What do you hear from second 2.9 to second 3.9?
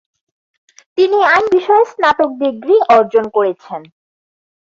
অর্জন করেছেন।